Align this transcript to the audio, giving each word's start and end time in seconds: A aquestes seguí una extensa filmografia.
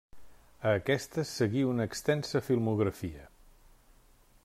A 0.69 0.71
aquestes 0.77 1.33
seguí 1.41 1.63
una 1.73 1.87
extensa 1.91 2.43
filmografia. 2.49 3.31